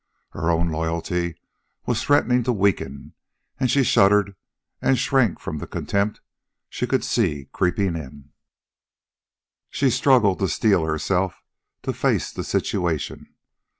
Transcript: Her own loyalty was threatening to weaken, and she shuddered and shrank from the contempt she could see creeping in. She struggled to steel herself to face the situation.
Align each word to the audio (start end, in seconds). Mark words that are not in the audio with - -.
Her 0.31 0.49
own 0.49 0.71
loyalty 0.71 1.35
was 1.85 2.01
threatening 2.01 2.41
to 2.45 2.51
weaken, 2.51 3.13
and 3.59 3.69
she 3.69 3.83
shuddered 3.83 4.35
and 4.81 4.97
shrank 4.97 5.39
from 5.39 5.59
the 5.59 5.67
contempt 5.67 6.21
she 6.69 6.87
could 6.87 7.03
see 7.03 7.49
creeping 7.53 7.95
in. 7.95 8.31
She 9.69 9.91
struggled 9.91 10.39
to 10.39 10.47
steel 10.47 10.85
herself 10.85 11.43
to 11.83 11.93
face 11.93 12.31
the 12.31 12.43
situation. 12.43 13.31